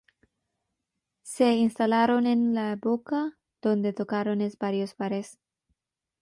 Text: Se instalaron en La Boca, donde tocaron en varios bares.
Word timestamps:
Se 1.21 1.53
instalaron 1.53 2.25
en 2.25 2.55
La 2.55 2.75
Boca, 2.75 3.37
donde 3.61 3.93
tocaron 3.93 4.41
en 4.41 4.49
varios 4.59 4.97
bares. 4.97 5.37